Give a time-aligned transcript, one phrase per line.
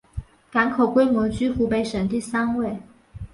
[0.49, 2.75] 港口规模居湖北省第三位。